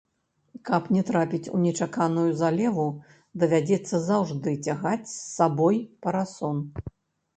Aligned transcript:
Каб 0.69 0.87
не 0.95 1.01
трапіць 1.09 1.51
у 1.57 1.59
нечаканую 1.65 2.23
залеву, 2.41 2.87
давядзецца 3.43 4.01
заўжды 4.09 4.51
цягаць 4.65 5.07
з 5.15 5.15
сабой 5.37 5.75
парасон. 6.07 6.57